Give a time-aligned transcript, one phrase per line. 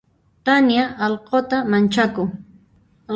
[0.45, 2.29] Tania allquta manchakun.